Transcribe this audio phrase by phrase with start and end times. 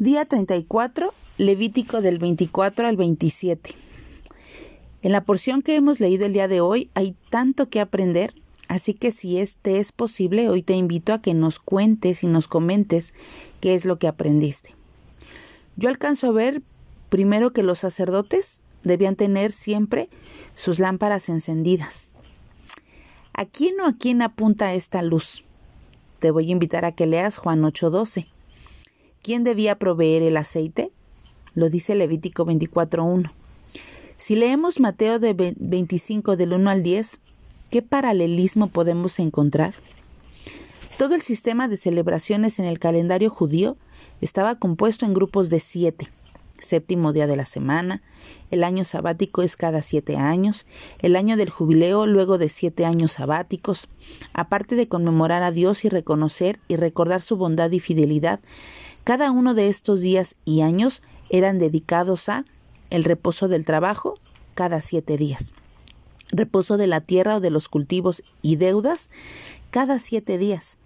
[0.00, 3.74] Día 34, Levítico del 24 al 27.
[5.02, 8.32] En la porción que hemos leído el día de hoy hay tanto que aprender,
[8.68, 12.46] así que si este es posible, hoy te invito a que nos cuentes y nos
[12.46, 13.12] comentes
[13.60, 14.76] qué es lo que aprendiste.
[15.74, 16.62] Yo alcanzo a ver
[17.08, 20.10] primero que los sacerdotes debían tener siempre
[20.54, 22.06] sus lámparas encendidas.
[23.32, 25.42] ¿A quién o a quién apunta esta luz?
[26.20, 28.37] Te voy a invitar a que leas Juan 8:12.
[29.28, 30.90] ¿Quién debía proveer el aceite?
[31.52, 33.30] Lo dice Levítico 24.1.
[34.16, 37.20] Si leemos Mateo de 25 del 1 al 10,
[37.70, 39.74] ¿qué paralelismo podemos encontrar?
[40.96, 43.76] Todo el sistema de celebraciones en el calendario judío
[44.22, 46.08] estaba compuesto en grupos de siete.
[46.58, 48.00] Séptimo día de la semana,
[48.50, 50.66] el año sabático es cada siete años,
[51.02, 53.88] el año del jubileo luego de siete años sabáticos,
[54.32, 58.40] aparte de conmemorar a Dios y reconocer y recordar su bondad y fidelidad,
[59.08, 62.44] cada uno de estos días y años eran dedicados a
[62.90, 64.18] el reposo del trabajo
[64.54, 65.54] cada siete días,
[66.30, 69.08] reposo de la tierra o de los cultivos y deudas
[69.70, 70.76] cada siete días,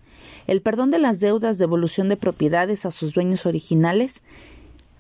[0.47, 4.23] el perdón de las deudas, devolución de propiedades a sus dueños originales.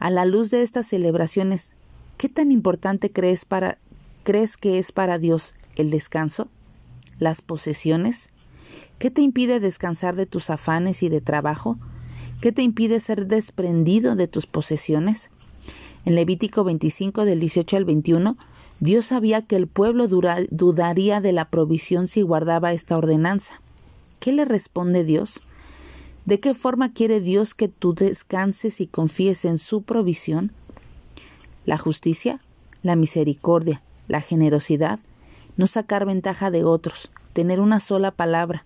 [0.00, 1.74] A la luz de estas celebraciones,
[2.16, 3.78] ¿qué tan importante crees para
[4.24, 6.48] crees que es para Dios el descanso?
[7.20, 8.30] ¿Las posesiones?
[8.98, 11.78] ¿Qué te impide descansar de tus afanes y de trabajo?
[12.42, 15.30] ¿Qué te impide ser desprendido de tus posesiones?
[16.04, 18.36] En Levítico 25 del 18 al 21,
[18.80, 23.60] Dios sabía que el pueblo dudaría de la provisión si guardaba esta ordenanza.
[24.18, 25.40] ¿Qué le responde Dios?
[26.24, 30.50] ¿De qué forma quiere Dios que tú descanses y confíes en su provisión?
[31.64, 32.40] La justicia,
[32.82, 34.98] la misericordia, la generosidad,
[35.56, 38.64] no sacar ventaja de otros, tener una sola palabra,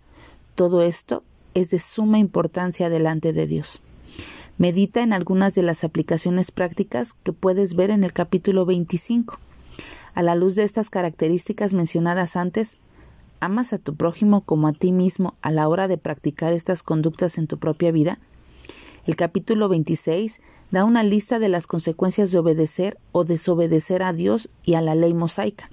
[0.55, 1.22] todo esto
[1.56, 3.80] es de suma importancia delante de Dios.
[4.58, 9.38] Medita en algunas de las aplicaciones prácticas que puedes ver en el capítulo 25.
[10.14, 12.77] A la luz de estas características mencionadas antes,
[13.40, 17.39] ¿amas a tu prójimo como a ti mismo a la hora de practicar estas conductas
[17.39, 18.18] en tu propia vida?
[19.06, 24.50] El capítulo 26 da una lista de las consecuencias de obedecer o desobedecer a Dios
[24.62, 25.70] y a la ley mosaica.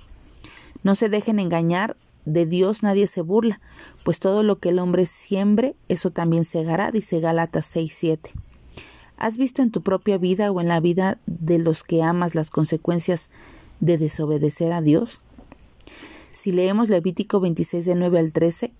[0.81, 3.59] No se dejen engañar de Dios nadie se burla,
[4.03, 8.31] pues todo lo que el hombre siembre, eso también segará, dice Gálatas 6:7.
[9.17, 12.49] ¿Has visto en tu propia vida o en la vida de los que amas las
[12.49, 13.29] consecuencias
[13.79, 15.21] de desobedecer a Dios?
[16.31, 18.73] Si leemos Levítico 26 de 9 al 13,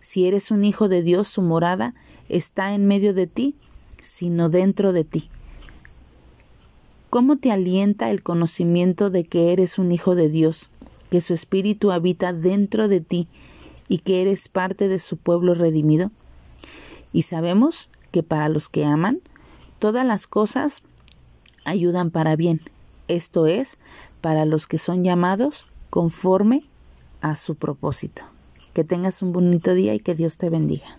[0.00, 1.94] si eres un hijo de Dios, su morada
[2.28, 3.56] está en medio de ti,
[4.02, 5.28] sino dentro de ti.
[7.10, 10.68] ¿Cómo te alienta el conocimiento de que eres un hijo de Dios?
[11.14, 13.28] Que su espíritu habita dentro de ti
[13.86, 16.10] y que eres parte de su pueblo redimido?
[17.12, 19.20] Y sabemos que para los que aman,
[19.78, 20.82] todas las cosas
[21.64, 22.60] ayudan para bien,
[23.06, 23.78] esto es,
[24.22, 26.64] para los que son llamados conforme
[27.20, 28.24] a su propósito.
[28.72, 30.98] Que tengas un bonito día y que Dios te bendiga.